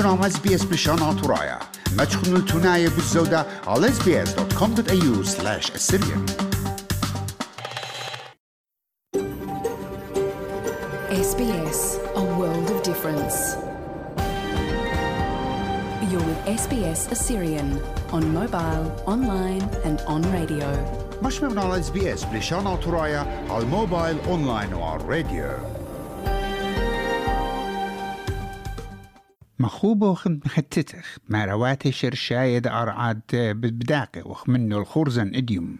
اس 0.00 0.64
بلشان 0.64 1.22
ترايا 1.22 1.58
ما 1.96 2.04
تشخنوا 2.04 2.38
التناية 2.38 2.88
بالزودة 2.88 3.46
على 3.66 3.88
sbs.com.au 3.88 5.24
slash 5.24 5.70
assyrian 5.74 6.24
SBS, 11.28 11.80
a 12.16 12.22
world 12.38 12.68
of 12.70 12.82
difference. 12.82 13.36
You're 16.10 16.26
with 16.30 16.40
SBS 16.62 17.00
Assyrian 17.14 17.70
on 18.16 18.22
mobile, 18.40 18.84
online, 19.06 19.64
and 19.84 20.00
on 20.06 20.22
radio. 20.32 20.68
مش 21.22 21.42
من 21.42 21.58
على 21.58 21.78
اس 21.80 22.24
بلشان 22.24 22.80
ترايا 22.80 23.46
على 23.50 23.62
الموبايل 23.64 24.16
اونلاين 24.28 24.74
وعلى 24.74 25.00
الراديو 25.00 25.79
مخوبة 29.60 30.16
مختتخ 30.26 31.18
ما 31.28 31.44
رواتي 31.44 31.92
شرشايد 31.92 32.66
أرعاد 32.66 33.20
بداقة 33.32 34.28
وخ 34.28 34.48
منه 34.48 34.78
الخرزن 34.78 35.34
إديوم. 35.34 35.78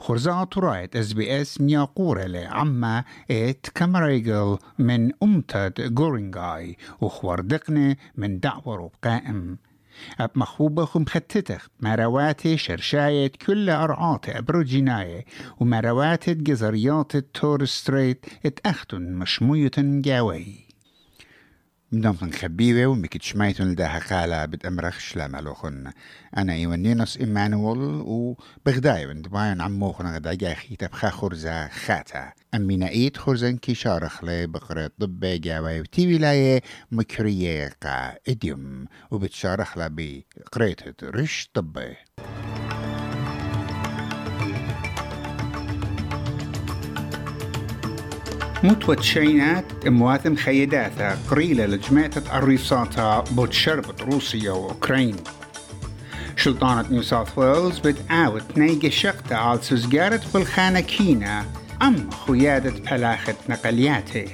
خرزة 0.00 0.44
طرايت 0.44 0.96
اس 0.96 1.12
بي 1.12 1.40
اس 1.40 1.60
مياقورة 1.60 2.22
لعما 2.24 3.04
ات 3.30 3.66
كامريجل 3.74 4.58
من 4.78 5.10
أمتد 5.22 5.94
جورينغاي 5.94 6.76
وخوردقنة 7.00 7.96
من 8.16 8.40
دعور 8.40 8.90
قائم. 9.02 9.58
أب 10.20 10.30
مخوبة 10.34 10.84
خم 10.84 11.04
ختتخ 11.04 11.68
مرواتي 11.80 12.56
شرشاية 12.56 13.32
كل 13.46 13.70
أرعات 13.70 14.28
أبروجيناية 14.28 15.24
ومرواتي 15.60 16.34
جزريات 16.34 17.16
التور 17.16 17.64
ستريت 17.64 18.26
اتأختن 18.46 19.12
مشموية 19.12 19.70
جاوي. 19.78 20.67
مدام 21.92 22.30
خبيبة 22.30 22.86
ومكت 22.86 23.22
شميتون 23.22 23.72
لداها 23.72 23.98
قالة 23.98 24.44
بتأمرخ 24.44 24.98
شلام 24.98 25.36
ألوخن 25.36 25.92
أنا 26.36 26.52
إيوانينوس 26.52 27.16
إيمانويل 27.16 27.78
وبغداي 27.78 29.06
بنت 29.06 29.28
باين 29.28 29.60
عموخن 29.60 30.06
غدا 30.06 30.34
جاخي 30.34 30.76
تبخا 30.76 31.10
خرزة 31.10 31.68
خاتا. 31.68 32.32
أمينا 32.54 32.88
إيد 32.88 33.16
خرزن 33.16 33.56
كي 33.56 33.74
شارخ 33.74 34.24
لي 34.24 34.46
بقرة 34.46 34.90
طب 35.00 35.20
جاوي 35.20 35.80
وتي 35.80 36.14
ولاية 36.14 36.62
مكرية 36.92 37.72
قا 37.82 38.14
إديوم. 38.28 38.86
وبتشارخ 39.10 39.78
لا 39.78 39.88
بقرية 39.88 40.76
رش 41.02 41.50
طبي 41.54 41.96
متوت 48.62 49.02
شينات 49.02 49.64
امواتم 49.86 50.36
خيداتا 50.36 51.18
قريلة 51.30 51.66
لجماعة 51.66 52.10
الريساتا 52.34 53.24
بود 53.30 53.52
شربت 53.52 54.02
روسيا 54.02 54.52
وأوكرين. 54.52 55.16
سلطانة 56.36 56.88
نيو 56.90 57.02
ساوث 57.02 57.38
ويلز 57.38 57.78
بتعاود 57.78 58.42
نيجي 58.56 58.90
شقتا 58.90 59.34
على 59.34 59.58
سزجارة 59.62 60.20
بالخانة 60.34 60.80
كينا 60.80 61.44
أم 61.82 62.10
خيادة 62.26 62.70
بلاخة 62.90 63.34
نقلياته. 63.48 64.28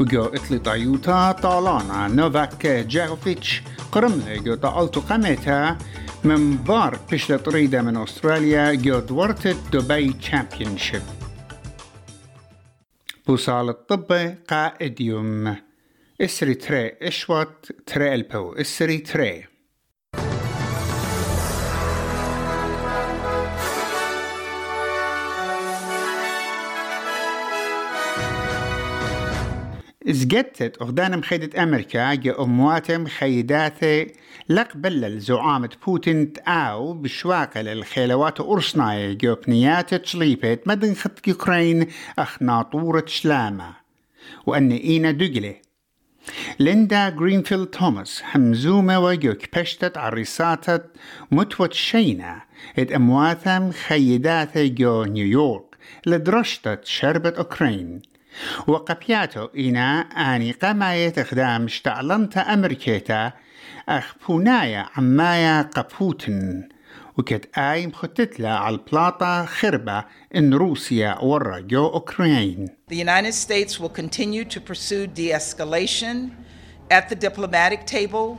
وجو 0.00 0.24
إتلي 0.24 0.58
طيوتا 0.58 1.32
طالانا 1.32 2.08
نوفاك 2.08 2.66
جاوفيتش 2.66 3.62
قرملة 3.92 4.36
جو 4.36 4.54
طالتو 4.54 5.00
قمتا 5.00 5.76
من 6.24 6.56
بار 6.56 6.98
بشلة 7.12 7.36
طريدة 7.36 7.82
من 7.82 7.96
أستراليا 7.96 8.74
جو 8.74 8.98
دورت 8.98 9.56
دبي 9.72 10.12
تشامبيونشيب. 10.12 11.02
بوصال 13.26 13.68
الطب 13.68 14.36
قائد 14.48 15.00
يوم. 15.00 15.56
اسري 16.20 16.54
تري 16.54 16.92
اشوت 17.02 17.72
تري 17.86 18.14
ألبو 18.14 18.52
اسري 18.52 18.98
تري. 18.98 19.49
زجتت 30.06 30.82
أغدان 30.82 31.18
مخيدة 31.18 31.62
أمريكا 31.62 32.14
جا 32.14 32.40
أمواتم 32.42 33.06
خيداثي 33.06 34.06
لقبل 34.48 35.04
الزعامة 35.04 35.70
بوتين 35.86 36.32
تآو 36.32 36.92
بشواقة 36.92 37.60
للخيلوات 37.60 38.40
أرسناي 38.40 39.14
جو 39.14 39.34
بنيات 39.34 39.94
تشليبت 39.94 40.68
مدن 40.68 40.94
خط 40.94 41.28
يوكرين 41.28 41.86
أخ 42.18 42.42
ناطورة 42.42 43.04
شلامة 43.06 43.76
وأن 44.46 44.72
إينا 44.72 45.10
دقلة 45.10 45.54
ليندا 46.58 47.08
جرينفيلد 47.08 47.66
توماس 47.66 48.22
همزومة 48.34 49.00
وجو 49.00 49.34
كبشتت 49.34 49.98
عريساتت 49.98 50.86
متوت 51.30 51.72
شينا 51.72 52.42
ات 52.78 52.92
أمواتم 52.92 53.70
خيداثي 53.70 54.68
جو 54.68 55.04
نيويورك 55.04 55.76
لدرشتت 56.06 56.84
شربت 56.84 57.36
أوكرين 57.36 58.09
وقبياتو 58.66 59.48
إنا 59.58 60.00
آني 60.00 60.52
قماية 60.52 61.12
إخدام 61.18 61.64
اشتعلنت 61.64 62.38
أمريكيتا 62.38 63.32
أخ 63.88 64.14
بونايا 64.28 64.86
عمايا 64.96 65.62
قبوتن 65.62 66.68
وكت 67.18 67.58
آي 67.58 67.86
مختتلة 67.86 68.48
على 68.48 68.74
البلاطة 68.74 69.44
خربة 69.44 70.04
إن 70.36 70.54
روسيا 70.54 71.18
ورا 71.18 71.58
جو 71.58 71.86
أوكرين 71.86 72.68
The 72.90 72.96
United 72.96 73.34
States 73.34 73.80
will 73.80 73.88
continue 73.88 74.44
to 74.44 74.60
pursue 74.60 75.06
de 75.06 75.30
escalation 75.32 76.30
at 76.90 77.08
the 77.08 77.14
diplomatic 77.14 77.86
table. 77.86 78.38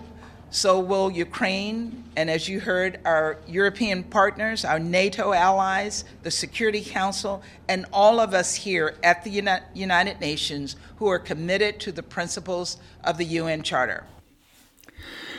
So 0.50 0.78
will 0.78 1.10
Ukraine, 1.10 2.04
and 2.16 2.30
as 2.30 2.48
you 2.48 2.60
heard, 2.60 3.00
our 3.04 3.38
European 3.46 4.04
partners, 4.04 4.64
our 4.64 4.78
NATO 4.78 5.32
allies, 5.32 6.04
the 6.22 6.30
Security 6.30 6.82
Council, 6.82 7.42
and 7.68 7.84
all 7.92 8.20
of 8.20 8.32
us 8.32 8.54
here 8.54 8.94
at 9.02 9.24
the 9.24 9.30
Uni- 9.30 9.66
United 9.74 10.20
Nations 10.20 10.76
who 10.98 11.08
are 11.08 11.18
committed 11.18 11.78
to 11.80 11.92
the 11.92 12.02
principles 12.02 12.78
of 13.04 13.18
the 13.18 13.24
UN 13.40 13.62
Charter. 13.62 14.04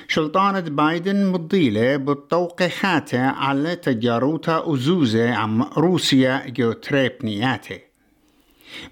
سلطانة 0.09 0.59
بايدن 0.59 1.25
مضيلة 1.25 1.95
بالتوقيعات 1.97 3.15
على 3.15 3.75
تجاروتا 3.75 4.63
أزوزة 4.73 5.33
عن 5.33 5.61
روسيا 5.61 6.45
جو 6.47 6.71
تريبنياته 6.73 7.79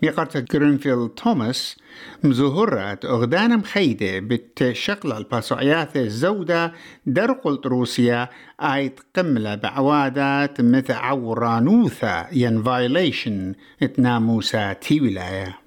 ميقرت 0.03 0.37
جرينفيلد 0.53 1.09
توماس 1.09 1.77
مزهرات 2.23 3.05
أغدانا 3.05 3.57
مخيدة 3.57 4.19
بالتشقل 4.19 5.13
الباسوعيات 5.13 5.97
الزودة 5.97 6.73
درقلت 7.07 7.67
روسيا 7.67 8.29
آيت 8.61 9.01
قملة 9.17 9.55
بعوادات 9.55 10.61
مثل 10.61 10.93
عورانوثا 10.93 12.27
ين 12.33 12.63
فايليشن 12.63 13.55
اتناموسا 13.83 14.73
تي 14.73 15.01
ولاية. 15.01 15.59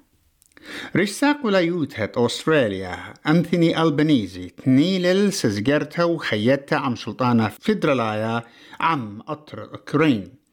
رشاق 0.96 1.46
ولايوتها 1.46 2.12
أستراليا 2.16 3.14
أنثوني 3.26 3.82
ألبانيزي 3.82 4.48
تنيلل 4.48 5.32
سزجرتها 5.32 6.04
وخيتها 6.04 6.78
عم 6.78 6.96
سلطانة 6.96 7.48
فيدرالايا 7.48 8.42
عم 8.80 9.22
أطر 9.28 9.62
أوكرين 9.62 10.43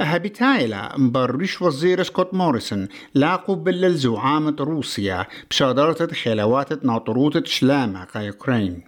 أهبتايلا 0.00 0.98
مبرش 0.98 1.62
وزير 1.62 2.02
سكوت 2.02 2.34
موريسون 2.34 2.88
لاقوا 3.14 3.56
بلل 3.56 3.94
زعامة 3.94 4.56
روسيا 4.60 5.26
بشادرة 5.50 6.06
خلوات 6.06 6.84
ناطروت 6.84 7.46
شلامة 7.46 8.04
قا 8.04 8.28
أوكرين 8.28 8.82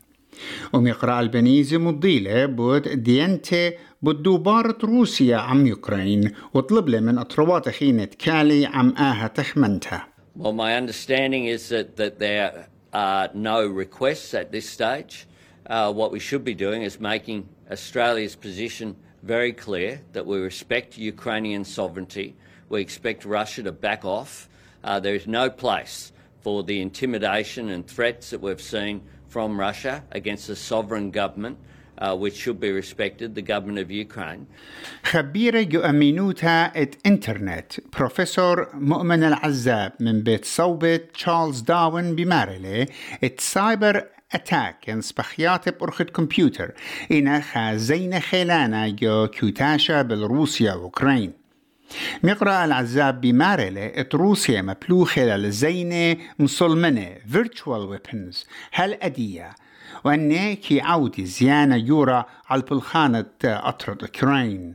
وميقرأ 0.73 1.21
البنيزي 1.21 1.79
مضيلة 1.79 2.47
بود 2.47 2.89
ديانتي 2.89 3.73
بدوبارة 4.03 4.79
روسيا 4.85 5.37
عم 5.37 5.67
يوكرين 5.67 6.33
وطلب 6.55 6.89
له 6.89 7.01
من 7.01 7.19
أطروات 7.19 7.69
خينة 7.69 8.05
كالي 8.05 8.67
عم 8.67 8.95
آها 8.97 9.27
تخمنتها 9.27 10.09
Well, 10.37 10.53
my 10.53 10.77
understanding 10.77 11.47
is 11.47 11.69
that, 11.71 11.97
that 11.97 12.21
there 12.21 12.69
are 12.95 13.29
no 13.35 13.67
requests 13.67 14.35
at 14.35 14.53
this 14.53 14.71
stage. 14.71 15.27
Uh, 15.67 15.93
what 15.93 16.13
we 16.13 16.21
should 16.21 16.45
be 16.45 16.55
doing 16.55 16.83
is 16.83 17.01
making 17.01 17.49
Australia's 17.73 18.37
position 18.37 18.95
very 19.24 19.54
clear 19.54 20.02
that 20.14 20.26
we 20.26 20.38
respect 20.40 20.98
Ukrainian 20.98 21.64
sovereignty. 21.64 22.36
We 22.70 22.82
expect 22.82 23.26
Russia 23.26 23.64
to 23.64 23.72
back 23.72 24.04
off. 24.06 24.50
Uh, 24.84 25.00
there 25.00 25.16
is 25.16 25.28
no 25.28 25.50
place 25.50 26.12
for 26.42 26.64
the 26.64 26.82
intimidation 26.82 27.70
and 27.70 27.88
threats 27.88 28.30
that 28.32 28.42
we've 28.42 28.62
seen 28.62 29.02
from 29.30 29.60
Russia 29.60 30.04
against 30.12 30.50
a 30.50 30.56
sovereign 30.56 31.12
government. 31.12 31.58
Uh, 31.96 32.16
which 32.16 32.36
should 32.36 32.60
be 32.60 32.72
respected, 32.72 33.36
the 33.36 33.42
government 33.42 33.78
of 33.78 33.92
Ukraine. 33.92 34.48
خبيرة 35.04 35.62
جو 35.62 35.82
أمينوتا 35.82 36.72
ات 36.76 36.96
انترنت 37.06 37.74
بروفيسور 37.98 38.70
مؤمن 38.74 39.24
العزاب 39.24 39.94
من 40.00 40.24
بيت 40.24 40.46
صوبة 40.46 40.96
تشارلز 40.96 41.62
داون 41.62 42.16
بماريلي 42.16 42.88
ات 43.24 43.40
سايبر 44.33 44.45
اتاك 44.45 44.91
ان 44.91 45.01
سبخيات 45.01 45.69
بأرخة 45.69 46.05
كمبيوتر. 46.05 46.73
إنا 47.13 47.41
خازين 47.41 48.21
خيلانا 48.21 48.89
جو 48.89 49.27
كيوتاشا 49.27 50.03
بالروسيا 50.03 50.75
وأوكرين. 50.75 51.33
مقرأ 52.23 52.65
العزاب 52.65 53.21
بمارلة 53.21 54.07
روسيا 54.15 54.63
مبلوخة 54.63 55.23
للزينة 55.23 56.17
مسلمنة 56.39 57.15
virtual 57.33 57.89
weapons. 57.93 58.47
هل 58.73 58.95
أدية؟ 59.03 59.55
وأني 60.05 60.57
كي 60.57 60.81
عودي 60.81 61.27
زيانة 61.27 61.77
يورا 61.77 62.27
على 62.49 62.63
البلخانة 62.63 63.25
أطرد 63.45 64.03
أوكرين. 64.03 64.75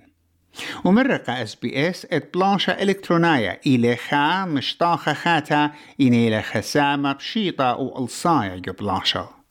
ومرقة 0.86 1.44
إس 1.44 1.56
بي 1.56 1.90
إس 1.90 2.08
إت 2.12 2.34
بلانشة 2.34 2.72
إلكترونية 2.72 3.62
إلى 3.68 3.96
خا 3.96 4.46
مشطاخة 4.46 5.14
خاتا 5.14 5.72
إلى 6.00 6.42
خسامة 6.42 7.14
بشيطة 7.14 7.76
وألصاية 7.76 8.62
بلانشة. 8.80 9.43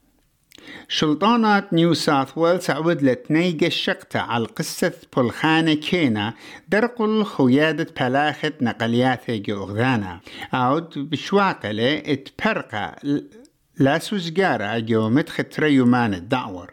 شلطانة 0.88 1.64
نيو 1.72 1.94
ساوث 1.94 2.38
ويلز 2.38 2.70
عود 2.70 3.02
لتنيجة 3.02 3.66
الشقتة 3.66 4.20
على 4.20 4.44
قصة 4.44 4.92
بلخانة 5.16 5.74
كينا 5.74 6.34
درقل 6.68 7.24
خيادة 7.24 7.86
بلاخة 8.00 8.52
نقليات 8.60 9.30
جوغدانا 9.30 10.20
عود 10.52 10.90
بشواقلة 10.96 12.02
اتبرقة 12.06 12.96
لا 13.78 13.98
سوزجارة 13.98 14.78
جو 14.78 15.08
مدخ 15.08 15.36
تريومان 15.50 16.14
الدعور 16.14 16.70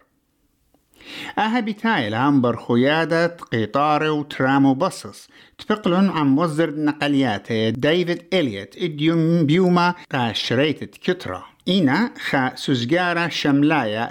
أها 1.38 1.60
بتايل 1.60 2.16
عم 2.16 2.56
خيادة 2.56 3.28
قطار 3.28 4.04
وترام 4.04 4.66
وبصص 4.66 5.30
تفقلن 5.58 6.10
عن 6.10 6.28
مصدر 6.28 6.76
نقليات 6.76 7.52
ديفيد 7.52 8.26
إليوت 8.34 8.78
إديوم 8.78 9.46
بيوما 9.46 9.96
قاشريت 10.12 10.84
كترة 10.84 11.46
Ina 11.70 12.12
ha 12.32 12.54
Suzgara 12.56 13.30
Shamlaya 13.30 14.10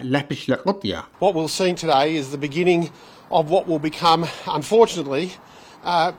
What 1.19 1.35
we're 1.35 1.49
seeing 1.49 1.75
today 1.75 2.15
is 2.15 2.31
the 2.31 2.39
beginning 2.39 2.93
of 3.33 3.51
what 3.51 3.67
will 3.67 3.81
become, 3.81 4.29
unfortunately, 4.47 5.33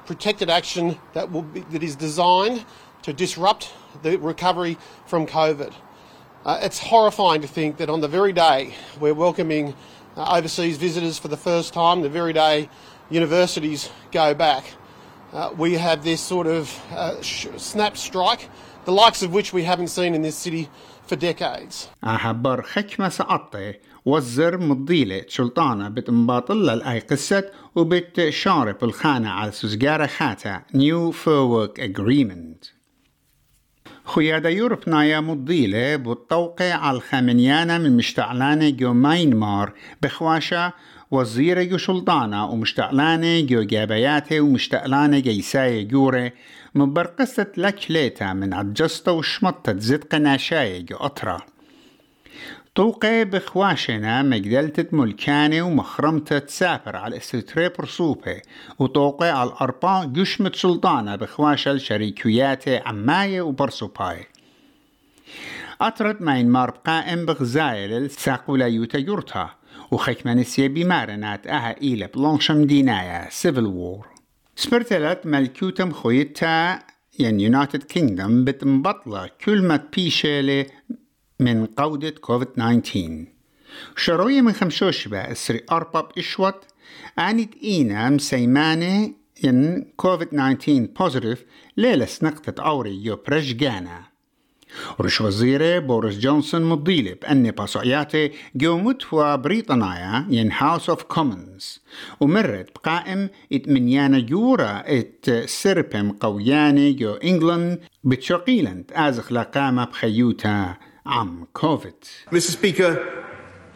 protected 0.05 0.49
action 0.49 0.99
that, 1.13 1.31
will 1.31 1.43
be, 1.43 1.61
that 1.61 1.81
is 1.81 1.95
designed 1.95 2.65
to 3.03 3.13
disrupt 3.13 3.71
the 4.01 4.17
recovery 4.17 4.77
from 5.05 5.25
COVID. 5.25 5.73
Uh, 6.43 6.59
it's 6.61 6.79
horrifying 6.79 7.41
to 7.41 7.47
think 7.47 7.77
that 7.77 7.89
on 7.89 8.01
the 8.01 8.09
very 8.09 8.33
day 8.33 8.75
we're 8.99 9.13
welcoming 9.13 9.73
uh, 10.17 10.35
overseas 10.37 10.75
visitors 10.75 11.17
for 11.17 11.29
the 11.29 11.37
first 11.37 11.73
time, 11.73 12.01
the 12.01 12.09
very 12.09 12.33
day 12.33 12.69
universities 13.09 13.89
go 14.11 14.33
back, 14.33 14.65
uh, 15.31 15.53
we 15.57 15.75
have 15.75 16.03
this 16.03 16.19
sort 16.19 16.47
of 16.47 16.77
uh, 16.91 17.21
sh- 17.21 17.47
snap 17.55 17.95
strike 17.95 18.49
the 18.85 18.91
likes 18.91 19.21
of 19.23 19.33
which 19.33 19.53
we 19.53 19.63
haven't 19.63 19.89
seen 19.89 20.15
in 20.15 20.21
this 20.21 20.35
city 20.35 20.69
for 21.07 21.15
decades. 21.15 21.87
أحبر 22.03 22.61
خكمة 22.61 23.09
سقطة 23.09 23.73
وزر 24.05 24.57
مضيلة 24.57 25.21
شلطانة 25.27 25.89
بتنباطلة 25.89 26.73
الأي 26.73 26.99
قصة 26.99 27.51
وبتشارب 27.75 28.83
الخانة 28.83 29.29
على 29.29 29.51
سوزجارة 29.51 30.05
خاتا 30.05 30.61
New 30.73 31.11
Fair 31.11 31.45
Work 31.45 31.79
Agreement. 31.79 32.78
خيادة 34.09 34.49
يوروب 34.49 34.89
نايا 34.89 35.19
مضيلة 35.19 35.95
بالتوقع 35.95 36.73
على 36.73 36.97
الخامنيانة 36.97 37.77
من 37.77 37.97
مشتعلانة 37.97 38.69
جو 38.69 38.93
ماينمار 38.93 39.73
بخواشة 40.01 40.73
وزيرة 41.11 41.63
جو 41.63 41.77
شلطانة 41.77 42.45
ومشتعلانة 42.45 43.41
جو 43.41 43.63
جابياتي 43.63 44.39
ومشتعلانة 44.39 45.19
جيساية 45.19 45.87
جورة 45.87 46.31
مبرقصة 46.75 47.47
لكليتا 47.57 48.33
من 48.33 48.53
عجسطة 48.53 49.11
وشمطة 49.11 49.75
زد 49.77 50.03
قناشاية 50.03 50.85
جو 50.85 50.95
أطرة 50.95 51.45
طوقة 52.75 53.23
بخواشنا 53.23 54.21
مجدلتة 54.23 54.97
ملكانة 54.97 55.61
ومخرمتة 55.61 56.39
تسافر 56.39 56.95
على 56.95 57.17
استري 57.17 57.69
برصوبة 57.69 58.41
وطوقة 58.79 59.31
على 59.31 59.49
الأربع 59.49 60.03
جشمة 60.03 60.51
سلطانة 60.55 61.15
بخواشة 61.15 61.71
الشريكيات 61.71 62.69
عماية 62.69 63.41
وبرصوباي 63.41 64.27
أطرد 65.81 66.21
ماين 66.21 66.49
مارب 66.49 66.73
قائم 66.85 67.25
بغزايل 67.25 67.93
الساقولا 67.93 68.65
يوتا 68.67 68.97
يورتا 68.97 69.49
وخكمانسيا 69.91 70.67
بمارنات 70.67 71.47
أها 71.47 71.81
إيلة 71.81 72.05
بلانشم 72.15 72.65
دينايا 72.65 73.27
سيفل 73.29 73.65
وور. 73.65 74.07
سبرتلت 74.55 75.25
ملكوتم 75.25 75.91
خويتا 75.91 76.79
يعني 77.19 77.43
يونايتد 77.43 77.83
كينجدم 77.83 78.45
بتنبطلة 78.45 79.29
كل 79.45 79.61
ما 79.61 79.83
بيشيلي 79.95 80.65
من 81.39 81.65
قودة 81.65 82.09
كوفيد 82.09 82.47
19 82.47 83.25
شروية 83.95 84.41
من 84.41 84.53
خمسوش 84.53 85.07
بقى 85.07 85.31
اسري 85.31 85.61
أرباب 85.71 86.07
إشوت 86.17 86.55
آنت 87.19 87.53
إينا 87.63 88.09
مسيمانة 88.09 89.11
ين 89.43 89.85
كوفيد 89.97 90.27
19 90.27 90.87
بوزيتيف 90.99 91.45
ليلة 91.77 92.05
سنقطة 92.05 92.63
أوري 92.63 93.03
يو 93.05 93.15
برشجانا 93.27 94.03
رش 95.01 95.21
وزيرة 95.21 95.79
بوريس 95.79 96.19
جونسون 96.19 96.61
مضيلة 96.61 97.15
بأن 97.21 97.51
باسوعياتي 97.51 98.31
جو 98.55 98.77
متوى 98.77 99.37
بريطانيا 99.37 100.25
ين 100.29 100.51
هاوس 100.51 100.89
اوف 100.89 101.03
كومنز 101.03 101.81
ومرت 102.19 102.69
بقائم 102.75 103.29
اتمنيانا 103.53 104.19
جورا 104.19 104.83
إت 104.85 105.31
سربم 105.45 106.11
قوياني 106.11 106.93
جو 106.93 107.13
إنجلند 107.13 107.79
بتشقيلند 108.03 108.91
آزخ 108.93 109.31
لقامة 109.31 109.85
بخيوتا. 109.85 110.77
am 111.05 111.47
COVID. 111.53 111.95
Mr. 112.31 112.51
Speaker, 112.51 113.25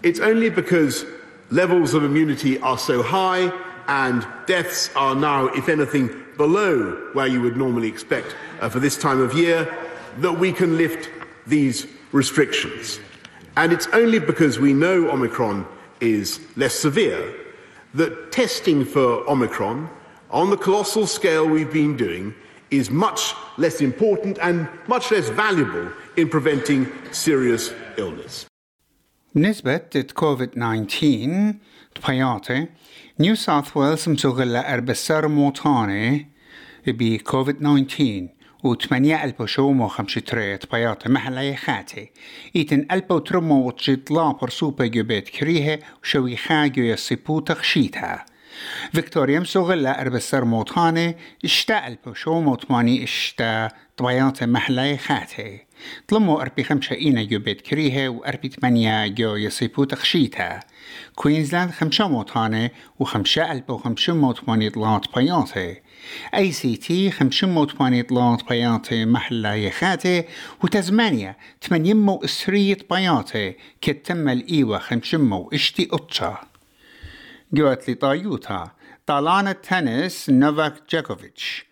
it's 0.04 0.20
only 0.20 0.50
because 0.50 1.06
levels 1.50 1.94
of 1.94 2.04
immunity 2.04 2.60
are 2.60 2.78
so 2.78 3.02
high 3.02 3.52
and 3.88 4.26
deaths 4.48 4.90
are 4.96 5.16
now, 5.16 5.48
if 5.48 5.70
anything, 5.70 6.10
below 6.38 7.10
where 7.14 7.28
you 7.28 7.42
would 7.42 7.58
normally 7.58 7.88
expect 7.88 8.36
uh, 8.62 8.70
for 8.70 8.80
this 8.80 8.98
time 8.98 9.22
of 9.22 9.34
year 9.34 9.72
that 10.18 10.34
we 10.34 10.52
can 10.52 10.78
lift 10.78 11.10
these 11.48 11.88
restrictions. 12.12 13.00
And 13.56 13.72
it's 13.72 13.88
only 13.94 14.20
because 14.20 14.60
we 14.60 14.74
know 14.74 15.10
Omicron 15.10 15.68
is 16.00 16.40
less 16.56 16.74
severe 16.74 17.34
that 17.94 18.32
testing 18.32 18.84
for 18.84 19.28
Omicron 19.30 19.90
on 20.32 20.50
the 20.50 20.58
colossal 20.58 21.06
scale 21.06 21.48
we've 21.48 21.72
been 21.72 21.96
doing 21.96 22.34
is 22.80 22.90
much 23.06 23.22
less 23.64 23.78
important 23.90 24.36
and 24.48 24.58
much 24.94 25.06
less 25.14 25.28
valuable 25.44 25.88
in 26.20 26.28
preventing 26.36 26.82
serious 27.12 27.64
illness. 27.98 28.46
نسبة 29.36 30.06
كوفيد 30.14 30.50
19 30.50 31.54
تبياتي 31.96 32.68
نيو 33.20 33.36
ساوث 33.36 33.78
ويلز 33.78 34.10
مسوغلة 34.10 34.60
أربسار 34.60 35.28
موطاني 35.28 36.28
بكوفيد 36.88 37.60
19 37.60 38.28
وثمانية 38.64 39.24
ألف 39.24 39.42
وشومو 39.42 39.88
خمسة 39.88 40.22
تريت 40.22 40.72
بياطة 40.72 41.10
محلا 41.10 41.42
يخاتي 41.42 42.12
إيتن 42.56 42.88
ألبو 42.92 43.20
ترمو 43.20 43.68
وتجيط 43.68 44.12
لا 44.12 44.32
برسوبة 44.32 44.86
جبيت 44.86 45.30
كريها 45.30 45.80
وشوي 46.04 46.36
خاجو 46.38 46.82
يصيبو 46.82 47.40
تخشيتها. 47.40 48.26
فيكتوريا 48.92 49.40
مسوغلة 49.40 49.92
أربسر 49.92 50.46
موطاني 50.46 51.18
اشتا 51.46 51.88
ألبو 51.88 52.14
شومو 52.14 52.56
تماني 52.56 53.04
اشتا 53.04 53.70
طبياطة 53.98 54.46
محلا 54.46 54.92
يخاتي 54.92 55.60
طلمو 56.08 56.42
أربي 56.42 56.64
خمسة 56.64 56.96
إينا 56.96 57.24
جو 57.24 57.40
بيت 57.40 57.62
كريها 57.62 58.10
وأربي 58.10 58.50
ثمانية 58.50 59.08
جو 59.08 59.36
يصيبو 59.36 59.84
تخشيتها 59.84 60.60
كوينزلاند 61.16 61.72
خمسة 61.72 62.08
موطانة 62.08 62.70
وخمسة 63.00 63.52
ألف 63.52 63.70
وخمسة 63.70 64.14
موطماني 64.14 64.70
طلات 64.70 65.06
بياطة 65.16 65.76
اي 66.36 66.52
سي 66.52 66.76
تي 66.76 67.12
خمسة 67.12 67.48
موطماني 67.48 68.04
طلات 68.04 68.50
بياطة 68.50 69.06
محلا 69.06 69.56
يخاتي 69.56 70.24
وتزمانيا 70.64 71.36
تمانيمو 71.62 72.22
إسرية 72.26 72.78
بياطة 72.92 73.54
كتم 73.82 74.30
الإيوة 74.30 74.80
خمسمو 74.80 75.50
اشتي 75.54 75.88
أطشا 75.92 76.53
جوات 77.54 77.90
لي 77.90 77.96
طالان 79.06 79.48
التنس 79.48 80.30
نوفاك 80.30 80.74
جاكوفيتش. 80.90 81.66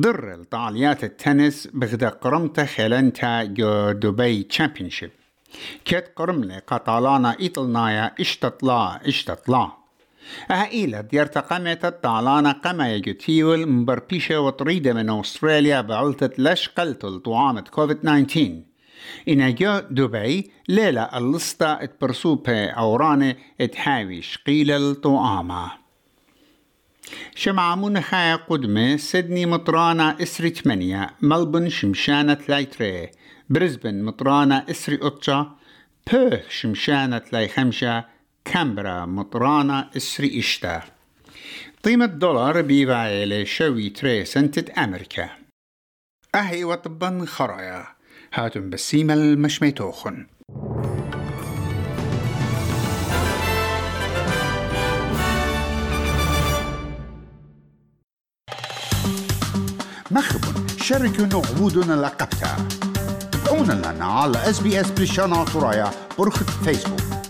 ضر 0.00 0.34
الطاليات 0.34 1.04
التنس 1.04 1.68
بغدا 1.74 2.08
قرمتا 2.08 2.64
خلنتا 2.64 3.44
جو 3.44 3.92
دبي 3.92 4.42
تشامبيونشيب. 4.42 5.10
كت 5.84 6.12
قرملي 6.16 6.58
قطالانا 6.66 7.36
إيطلنايا 7.40 8.14
إشتطلا 8.20 9.08
إشتطلا. 9.08 9.70
أهائيلا 10.50 11.00
ديارتا 11.00 11.40
قمت 11.40 11.84
الطالانا 11.84 12.52
قما 12.52 12.94
يجتيول 12.94 13.66
مبربيشة 13.66 14.40
وطريدة 14.40 14.92
من 14.92 15.10
أستراليا 15.10 15.80
بعلتة 15.80 16.30
لش 16.42 16.68
قلتل 16.68 17.20
طعامة 17.20 17.60
كوفيد 17.60 17.96
19 17.96 18.71
إن 19.28 19.54
جو 19.54 19.78
دبي 19.90 20.50
ليلة 20.68 21.02
اللسطة 21.02 21.72
اتبرسوبة 21.82 22.66
أورانة 22.66 23.36
اتحاوي 23.60 24.22
شقيل 24.22 24.70
الطعامة 24.70 25.72
شمعة 27.34 27.74
منخايا 27.74 28.36
قدمة 28.36 28.96
سيدني 28.96 29.46
مطرانة 29.46 30.22
إسري 30.22 30.50
ثمانية 30.50 31.10
ملبن 31.22 31.68
شمشانة 31.68 32.38
لايتري 32.48 33.10
بريسبن 33.50 34.02
مطرانة 34.04 34.64
إسري 34.70 34.98
أطشا 35.02 35.56
بيرث 36.12 36.50
شمشانة 36.50 37.22
لاي 37.32 37.48
خمشة 37.48 38.04
كامبرا 38.44 39.06
مطرانة 39.06 39.90
إسري 39.96 40.38
إشتا. 40.38 40.82
قيمة 41.84 42.06
دولار 42.06 42.62
بيباعي 42.62 43.26
لشوي 43.26 43.90
تري 43.90 44.24
سنتة 44.24 44.84
أمريكا. 44.84 45.30
أهي 46.34 46.64
وطبا 46.64 47.24
خرايا. 47.28 47.86
هاتم 48.34 48.70
بسيمل 48.70 49.38
مشميتوخن 49.38 50.26
مخب 60.10 60.40
شركة 60.76 61.42
عبودنا 61.48 61.94
لقبتا. 61.94 62.68
تابعونا 63.32 63.72
لنا 63.72 64.04
على 64.04 64.50
اس 64.50 64.60
بي 64.60 64.80
اس 64.80 64.90
بلشانا 64.90 65.44
طرايا 65.44 65.90
برخة 66.18 66.44
فيسبوك. 66.44 67.21